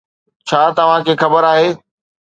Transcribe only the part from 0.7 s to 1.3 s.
توهان کي